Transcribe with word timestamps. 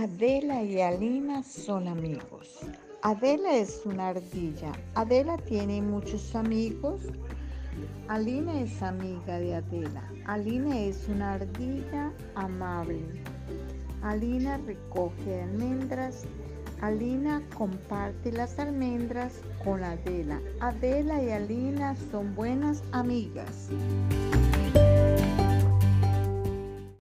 Adela 0.00 0.62
y 0.62 0.80
Alina 0.80 1.42
son 1.42 1.86
amigos. 1.86 2.60
Adela 3.02 3.56
es 3.56 3.82
una 3.84 4.08
ardilla. 4.08 4.72
Adela 4.94 5.36
tiene 5.36 5.82
muchos 5.82 6.34
amigos. 6.34 7.02
Alina 8.08 8.58
es 8.58 8.82
amiga 8.82 9.38
de 9.38 9.56
Adela. 9.56 10.02
Alina 10.24 10.80
es 10.80 11.06
una 11.08 11.34
ardilla 11.34 12.10
amable. 12.36 13.02
Alina 14.02 14.56
recoge 14.66 15.42
almendras. 15.42 16.24
Alina 16.80 17.42
comparte 17.54 18.32
las 18.32 18.58
almendras 18.58 19.42
con 19.62 19.84
Adela. 19.84 20.40
Adela 20.60 21.22
y 21.22 21.30
Alina 21.32 21.94
son 22.10 22.34
buenas 22.34 22.82
amigas. 22.92 23.68